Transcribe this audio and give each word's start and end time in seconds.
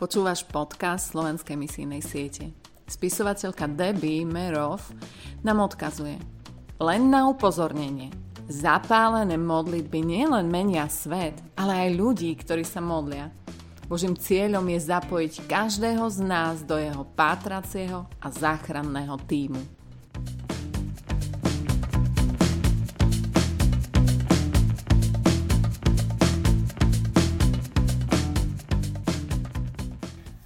Počúvaš 0.00 0.48
podcast 0.48 1.12
Slovenskej 1.12 1.60
misijnej 1.60 2.00
siete. 2.00 2.56
Spisovateľka 2.88 3.68
Debbie 3.68 4.24
Merov 4.24 4.80
nám 5.44 5.60
odkazuje. 5.68 6.16
Len 6.80 7.12
na 7.12 7.28
upozornenie. 7.28 8.08
Zapálené 8.48 9.36
modlitby 9.36 10.00
nielen 10.00 10.48
menia 10.48 10.88
svet, 10.88 11.36
ale 11.52 11.84
aj 11.84 12.00
ľudí, 12.00 12.32
ktorí 12.32 12.64
sa 12.64 12.80
modlia. 12.80 13.28
Božím 13.92 14.16
cieľom 14.16 14.64
je 14.72 14.80
zapojiť 14.88 15.44
každého 15.44 16.08
z 16.08 16.18
nás 16.24 16.64
do 16.64 16.80
jeho 16.80 17.04
pátracieho 17.12 18.08
a 18.24 18.32
záchranného 18.32 19.20
týmu. 19.28 19.79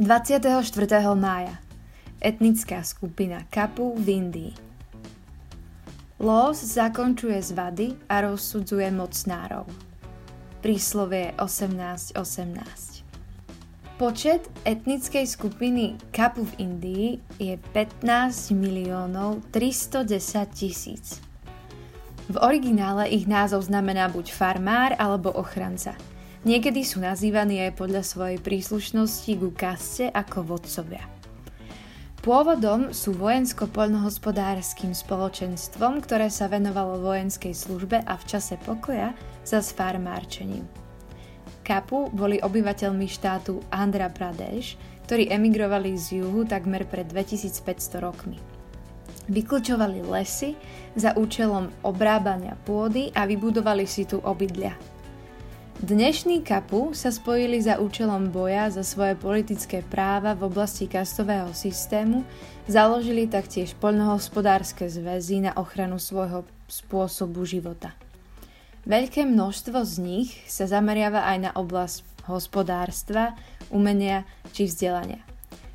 24. 0.04 0.60
mája 1.16 1.56
Etnická 2.20 2.84
skupina 2.84 3.40
Kapu 3.48 3.96
v 3.96 4.20
Indii 4.20 4.52
Los 6.20 6.60
zakončuje 6.60 7.40
zvady 7.40 7.96
a 8.12 8.20
rozsudzuje 8.28 8.92
mocnárov. 8.92 9.64
Príslovie 10.60 11.32
18.18 11.40 12.20
Počet 13.96 14.44
etnickej 14.68 15.24
skupiny 15.24 15.96
Kapu 16.12 16.44
v 16.52 16.52
Indii 16.60 17.08
je 17.40 17.56
15 17.72 18.52
miliónov 18.52 19.40
310 19.56 20.04
tisíc. 20.52 21.24
V 22.28 22.36
originále 22.44 23.08
ich 23.08 23.24
názov 23.24 23.72
znamená 23.72 24.12
buď 24.12 24.36
farmár 24.36 24.92
alebo 25.00 25.32
ochranca– 25.32 25.96
Niekedy 26.44 26.84
sú 26.84 27.00
nazývaní 27.00 27.64
aj 27.64 27.80
podľa 27.80 28.04
svojej 28.04 28.36
príslušnosti 28.36 29.32
ku 29.40 29.48
kaste 29.56 30.12
ako 30.12 30.44
vodcovia. 30.44 31.08
Pôvodom 32.20 32.92
sú 32.92 33.16
vojensko-poľnohospodárským 33.16 34.92
spoločenstvom, 34.92 36.04
ktoré 36.04 36.28
sa 36.28 36.52
venovalo 36.52 37.00
vojenskej 37.00 37.56
službe 37.56 38.04
a 38.04 38.14
v 38.20 38.24
čase 38.28 38.60
pokoja 38.60 39.16
za 39.40 39.64
farmárčením. 39.64 40.68
Kapu 41.64 42.12
boli 42.12 42.36
obyvateľmi 42.36 43.08
štátu 43.08 43.64
Andhra 43.72 44.12
Pradesh, 44.12 44.76
ktorí 45.08 45.32
emigrovali 45.32 45.96
z 45.96 46.20
juhu 46.20 46.44
takmer 46.44 46.84
pred 46.84 47.08
2500 47.08 48.04
rokmi. 48.04 48.36
Vyklčovali 49.32 50.04
lesy 50.04 50.52
za 50.92 51.16
účelom 51.16 51.72
obrábania 51.80 52.52
pôdy 52.68 53.08
a 53.16 53.24
vybudovali 53.24 53.88
si 53.88 54.04
tu 54.04 54.20
obydlia– 54.20 54.76
Dnešní 55.82 56.46
kapu 56.46 56.94
sa 56.94 57.10
spojili 57.10 57.58
za 57.58 57.82
účelom 57.82 58.30
boja 58.30 58.70
za 58.70 58.86
svoje 58.86 59.18
politické 59.18 59.82
práva 59.82 60.38
v 60.38 60.46
oblasti 60.46 60.86
kastového 60.86 61.50
systému, 61.50 62.22
založili 62.70 63.26
taktiež 63.26 63.74
poľnohospodárske 63.82 64.86
zväzy 64.86 65.42
na 65.42 65.52
ochranu 65.58 65.98
svojho 65.98 66.46
spôsobu 66.70 67.42
života. 67.42 67.90
Veľké 68.86 69.26
množstvo 69.26 69.82
z 69.82 69.94
nich 69.98 70.30
sa 70.46 70.70
zameriava 70.70 71.26
aj 71.26 71.38
na 71.42 71.50
oblasť 71.58 72.06
hospodárstva, 72.30 73.34
umenia 73.74 74.22
či 74.54 74.70
vzdelania. 74.70 75.26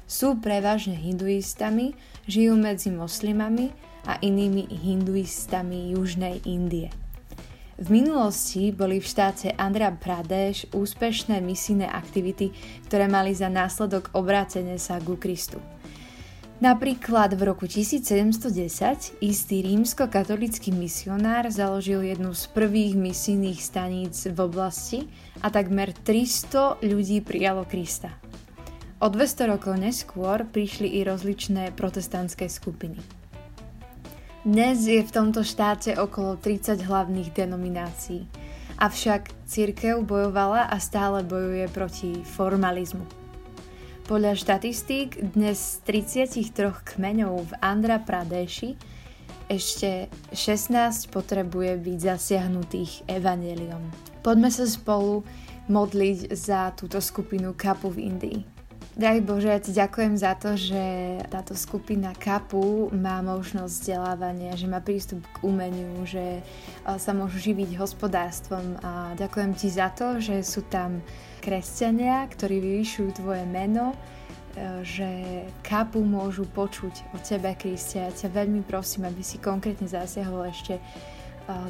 Sú 0.07 0.39
prevažne 0.39 0.95
hinduistami, 0.95 1.91
žijú 2.23 2.55
medzi 2.55 2.87
moslimami 2.87 3.75
a 4.07 4.15
inými 4.23 4.63
hinduistami 4.79 5.91
Južnej 5.91 6.39
Indie. 6.47 6.87
V 7.79 7.95
minulosti 7.95 8.75
boli 8.75 8.99
v 8.99 9.07
štáte 9.07 9.55
Andhra 9.55 9.87
Pradesh 9.95 10.67
úspešné 10.75 11.39
misijné 11.39 11.87
aktivity, 11.87 12.51
ktoré 12.91 13.07
mali 13.07 13.31
za 13.31 13.47
následok 13.47 14.11
obrátenie 14.11 14.75
sa 14.75 14.99
ku 14.99 15.15
Kristu. 15.15 15.63
Napríklad 16.59 17.39
v 17.39 17.47
roku 17.47 17.71
1710 17.71 19.23
istý 19.23 19.63
rímsko-katolický 19.63 20.75
misionár 20.75 21.47
založil 21.55 22.03
jednu 22.03 22.35
z 22.35 22.51
prvých 22.51 22.99
misijných 22.99 23.63
staníc 23.63 24.27
v 24.27 24.39
oblasti 24.43 25.07
a 25.39 25.47
takmer 25.47 25.95
300 25.95 26.83
ľudí 26.83 27.23
prijalo 27.23 27.63
Krista. 27.63 28.11
O 28.99 29.07
200 29.07 29.55
rokov 29.55 29.79
neskôr 29.79 30.43
prišli 30.43 30.99
i 30.99 31.07
rozličné 31.07 31.71
protestantské 31.79 32.51
skupiny. 32.51 32.99
Dnes 34.49 34.81
je 34.81 34.97
v 34.97 35.13
tomto 35.13 35.45
štáte 35.45 35.93
okolo 35.93 36.33
30 36.33 36.81
hlavných 36.81 37.37
denominácií. 37.37 38.25
Avšak 38.81 39.45
církev 39.45 40.01
bojovala 40.01 40.65
a 40.73 40.81
stále 40.81 41.21
bojuje 41.21 41.69
proti 41.69 42.25
formalizmu. 42.25 43.05
Podľa 44.09 44.33
štatistík 44.33 45.37
dnes 45.37 45.85
z 45.85 46.01
33 46.25 46.65
kmeňov 46.81 47.45
v 47.45 47.51
Andhra 47.61 48.01
Pradeši 48.01 48.73
ešte 49.53 50.09
16 50.33 51.13
potrebuje 51.13 51.77
byť 51.85 51.97
zasiahnutých 52.17 53.05
evaneliom. 53.05 53.85
Poďme 54.25 54.49
sa 54.49 54.65
spolu 54.65 55.21
modliť 55.69 56.33
za 56.33 56.73
túto 56.73 56.97
skupinu 56.97 57.53
kapu 57.53 57.93
v 57.93 58.01
Indii. 58.01 58.58
Drahý 58.99 59.23
Bože, 59.23 59.47
ja 59.47 59.63
ti 59.63 59.71
ďakujem 59.71 60.19
za 60.19 60.35
to, 60.35 60.59
že 60.59 60.83
táto 61.31 61.55
skupina 61.55 62.11
KAPu 62.11 62.91
má 62.91 63.23
možnosť 63.23 63.71
vzdelávania, 63.71 64.59
že 64.59 64.67
má 64.67 64.83
prístup 64.83 65.23
k 65.23 65.47
umeniu, 65.47 66.03
že 66.03 66.43
sa 66.83 67.15
môžu 67.15 67.39
živiť 67.39 67.79
hospodárstvom 67.79 68.75
a 68.83 69.15
ďakujem 69.15 69.55
ti 69.55 69.71
za 69.71 69.87
to, 69.95 70.19
že 70.19 70.43
sú 70.43 70.67
tam 70.67 70.99
kresťania, 71.39 72.27
ktorí 72.27 72.59
vyvyšujú 72.59 73.23
tvoje 73.23 73.47
meno, 73.47 73.95
e, 73.95 74.83
že 74.83 75.09
kapu 75.63 76.03
môžu 76.03 76.43
počuť 76.51 77.15
o 77.15 77.23
tebe, 77.23 77.55
Kriste. 77.55 78.03
Ja 78.03 78.11
ťa 78.11 78.35
veľmi 78.35 78.67
prosím, 78.67 79.07
aby 79.07 79.23
si 79.23 79.39
konkrétne 79.39 79.87
zasiahol 79.87 80.51
ešte 80.51 80.75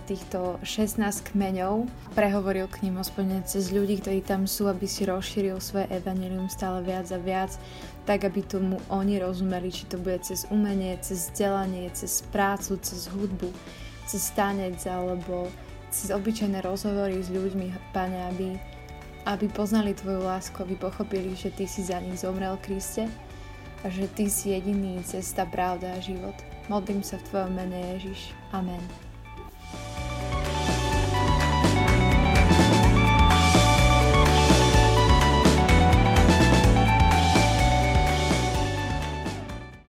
týchto 0.06 0.60
16 0.62 1.32
kmeňov, 1.32 1.88
prehovoril 2.12 2.68
k 2.68 2.84
ním 2.88 3.00
hospodine 3.00 3.40
cez 3.48 3.72
ľudí, 3.72 4.04
ktorí 4.04 4.20
tam 4.26 4.44
sú, 4.44 4.68
aby 4.68 4.84
si 4.84 5.08
rozšíril 5.08 5.58
svoje 5.64 5.88
evanelium 5.94 6.52
stále 6.52 6.84
viac 6.84 7.08
a 7.16 7.20
viac, 7.20 7.56
tak 8.04 8.28
aby 8.28 8.44
tomu 8.44 8.82
oni 8.92 9.22
rozumeli, 9.22 9.72
či 9.72 9.88
to 9.88 9.96
bude 10.02 10.20
cez 10.26 10.50
umenie, 10.52 11.00
cez 11.00 11.32
vzdelanie, 11.32 11.88
cez 11.96 12.26
prácu, 12.34 12.76
cez 12.84 13.08
hudbu, 13.08 13.50
cez 14.10 14.34
tanec 14.36 14.80
alebo 14.90 15.48
cez 15.90 16.14
obyčajné 16.14 16.62
rozhovory 16.62 17.22
s 17.22 17.30
ľuďmi, 17.34 17.94
Pane, 17.94 18.20
aby, 18.30 18.50
aby 19.26 19.46
poznali 19.50 19.98
Tvoju 19.98 20.22
lásku, 20.22 20.58
aby 20.62 20.78
pochopili, 20.78 21.34
že 21.34 21.50
Ty 21.54 21.66
si 21.66 21.82
za 21.86 21.98
nich 22.02 22.22
zomrel, 22.22 22.58
Kriste, 22.62 23.10
a 23.82 23.88
že 23.88 24.12
Ty 24.12 24.28
si 24.28 24.52
jediný 24.52 25.02
cesta, 25.08 25.48
pravda 25.48 25.96
a 25.96 26.04
život. 26.04 26.36
Modlím 26.68 27.02
sa 27.02 27.18
v 27.18 27.26
Tvojom 27.32 27.52
mene 27.56 27.98
Ježiš. 27.98 28.36
Amen. 28.54 29.09